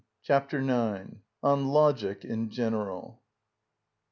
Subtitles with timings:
[0.23, 3.21] Chapter IX.(21) On Logic In General.